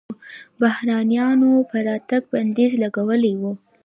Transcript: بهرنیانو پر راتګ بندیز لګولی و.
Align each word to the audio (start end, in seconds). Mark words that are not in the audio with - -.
بهرنیانو 0.59 1.51
پر 1.69 1.81
راتګ 1.87 2.21
بندیز 2.31 2.71
لګولی 2.83 3.33
و. 3.37 3.41